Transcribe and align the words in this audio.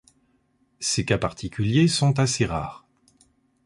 Ces 0.79 1.05
cas 1.05 1.19
particuliers 1.19 1.87
sont 1.87 2.17
assez 2.19 2.47
rares. 2.47 2.87